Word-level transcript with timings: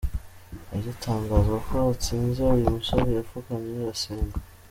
Agitangazwa 0.75 1.57
ko 1.67 1.73
atsinze, 1.93 2.41
uyu 2.55 2.73
musore 2.75 3.09
yapfukamye 3.17 3.73
arasenga. 3.83 4.37